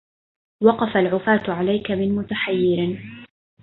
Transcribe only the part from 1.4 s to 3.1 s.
عليك من متحير